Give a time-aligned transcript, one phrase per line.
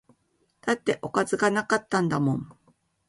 [0.61, 2.57] だっておかずが無かったんだもん